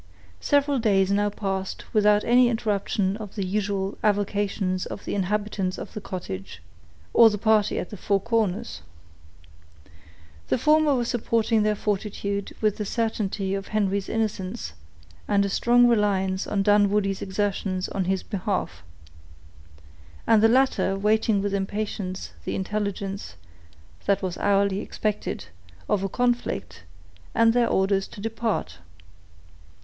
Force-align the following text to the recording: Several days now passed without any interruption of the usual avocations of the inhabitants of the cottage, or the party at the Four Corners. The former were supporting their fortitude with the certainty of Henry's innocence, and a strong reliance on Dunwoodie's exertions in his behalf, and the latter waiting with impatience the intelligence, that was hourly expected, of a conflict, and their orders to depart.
Several 0.39 0.79
days 0.79 1.11
now 1.11 1.29
passed 1.29 1.85
without 1.93 2.23
any 2.23 2.49
interruption 2.49 3.15
of 3.17 3.35
the 3.35 3.45
usual 3.45 3.99
avocations 4.03 4.87
of 4.87 5.05
the 5.05 5.13
inhabitants 5.13 5.77
of 5.77 5.93
the 5.93 6.01
cottage, 6.01 6.59
or 7.13 7.29
the 7.29 7.37
party 7.37 7.77
at 7.77 7.91
the 7.91 7.97
Four 7.97 8.19
Corners. 8.19 8.81
The 10.47 10.57
former 10.57 10.95
were 10.95 11.05
supporting 11.05 11.61
their 11.61 11.75
fortitude 11.75 12.55
with 12.61 12.77
the 12.77 12.83
certainty 12.83 13.53
of 13.53 13.67
Henry's 13.67 14.09
innocence, 14.09 14.73
and 15.27 15.45
a 15.45 15.49
strong 15.49 15.85
reliance 15.87 16.47
on 16.47 16.63
Dunwoodie's 16.63 17.21
exertions 17.21 17.87
in 17.87 18.05
his 18.05 18.23
behalf, 18.23 18.81
and 20.25 20.41
the 20.41 20.47
latter 20.49 20.97
waiting 20.97 21.43
with 21.43 21.53
impatience 21.53 22.31
the 22.43 22.55
intelligence, 22.55 23.35
that 24.07 24.23
was 24.23 24.35
hourly 24.39 24.79
expected, 24.79 25.49
of 25.87 26.01
a 26.01 26.09
conflict, 26.09 26.81
and 27.35 27.53
their 27.53 27.67
orders 27.69 28.07
to 28.07 28.19
depart. 28.19 28.79